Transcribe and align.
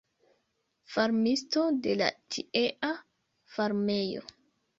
Farmisto 0.93 1.65
de 1.89 1.93
la 1.99 2.07
tiea 2.37 2.91
farmejo. 3.59 4.27